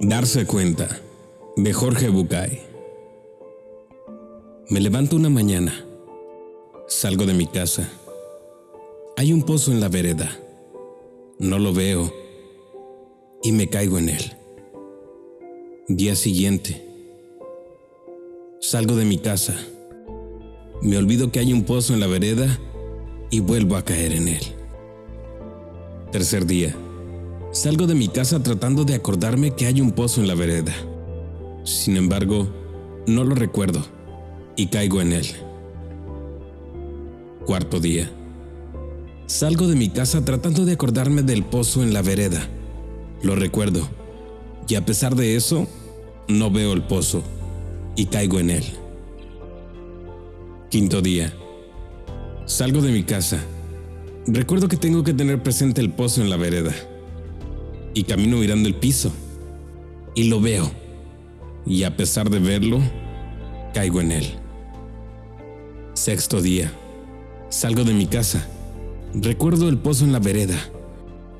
[0.00, 1.00] Darse cuenta
[1.56, 2.62] de Jorge Bucay.
[4.68, 5.84] Me levanto una mañana,
[6.86, 7.90] salgo de mi casa.
[9.16, 10.30] Hay un pozo en la vereda.
[11.40, 12.14] No lo veo
[13.42, 14.36] y me caigo en él.
[15.88, 16.86] Día siguiente,
[18.60, 19.56] salgo de mi casa.
[20.80, 22.56] Me olvido que hay un pozo en la vereda
[23.32, 24.44] y vuelvo a caer en él.
[26.12, 26.76] Tercer día.
[27.58, 30.72] Salgo de mi casa tratando de acordarme que hay un pozo en la vereda.
[31.64, 32.46] Sin embargo,
[33.08, 33.84] no lo recuerdo
[34.54, 35.26] y caigo en él.
[37.44, 38.08] Cuarto día.
[39.26, 42.46] Salgo de mi casa tratando de acordarme del pozo en la vereda.
[43.22, 43.88] Lo recuerdo
[44.68, 45.66] y a pesar de eso,
[46.28, 47.24] no veo el pozo
[47.96, 48.64] y caigo en él.
[50.70, 51.34] Quinto día.
[52.46, 53.40] Salgo de mi casa.
[54.28, 56.72] Recuerdo que tengo que tener presente el pozo en la vereda
[57.98, 59.10] y camino mirando el piso
[60.14, 60.70] y lo veo.
[61.66, 62.80] Y a pesar de verlo,
[63.74, 64.26] caigo en él.
[65.94, 66.72] Sexto día.
[67.48, 68.46] Salgo de mi casa.
[69.14, 70.56] Recuerdo el pozo en la vereda.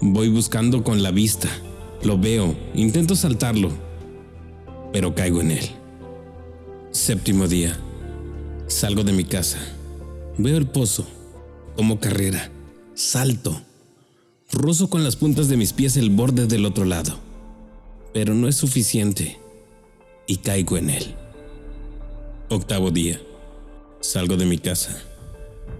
[0.00, 1.48] Voy buscando con la vista.
[2.02, 2.56] Lo veo.
[2.74, 3.70] Intento saltarlo.
[4.92, 5.70] Pero caigo en él.
[6.90, 7.78] Séptimo día.
[8.66, 9.58] Salgo de mi casa.
[10.38, 11.06] Veo el pozo.
[11.76, 12.50] Como carrera.
[12.94, 13.62] Salto
[14.58, 17.16] Rozo con las puntas de mis pies el borde del otro lado,
[18.12, 19.38] pero no es suficiente
[20.26, 21.14] y caigo en él.
[22.48, 23.20] Octavo día.
[24.00, 25.00] Salgo de mi casa.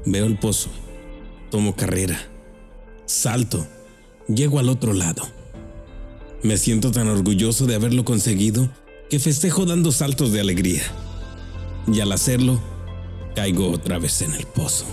[0.07, 0.71] Veo el pozo.
[1.51, 2.21] Tomo carrera.
[3.05, 3.67] Salto.
[4.29, 5.25] Llego al otro lado.
[6.45, 8.71] Me siento tan orgulloso de haberlo conseguido
[9.11, 10.83] que festejo dando saltos de alegría.
[11.93, 12.61] Y al hacerlo,
[13.35, 14.85] caigo otra vez en el pozo.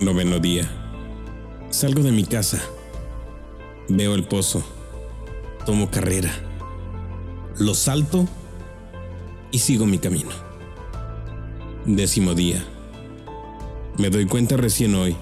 [0.00, 0.83] Noveno día.
[1.74, 2.62] Salgo de mi casa,
[3.88, 4.62] veo el pozo,
[5.66, 6.30] tomo carrera,
[7.58, 8.28] lo salto
[9.50, 10.30] y sigo mi camino.
[11.84, 12.64] Décimo día.
[13.98, 15.16] Me doy cuenta recién hoy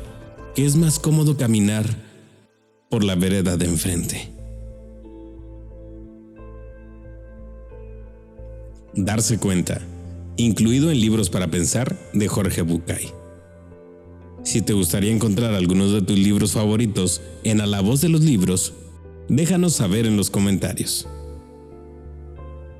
[0.54, 1.86] que es más cómodo caminar
[2.90, 4.30] por la vereda de enfrente.
[8.92, 9.80] Darse cuenta,
[10.36, 13.21] incluido en Libros para Pensar de Jorge Bucay.
[14.52, 18.20] Si te gustaría encontrar algunos de tus libros favoritos en A la voz de los
[18.20, 18.74] libros,
[19.30, 21.08] déjanos saber en los comentarios.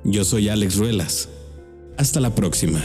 [0.05, 1.31] Yo soy Alex Ruelas.
[1.97, 2.85] Hasta la próxima.